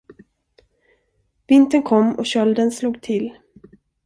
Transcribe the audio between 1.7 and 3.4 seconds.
kom och kölden slog till.